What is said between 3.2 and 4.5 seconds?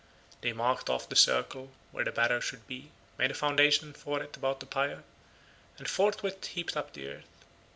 a foundation for it